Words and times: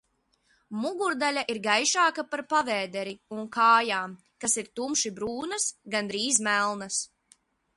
Mugurdaļa 0.83 1.41
ir 1.55 1.59
gaišāka 1.67 2.25
par 2.31 2.43
pavēderi 2.53 3.13
un 3.37 3.43
kājām, 3.57 4.17
kas 4.45 4.57
ir 4.63 4.73
tumši 4.81 5.13
brūnas, 5.21 5.69
gandrīz 5.97 6.41
melnas. 6.49 6.99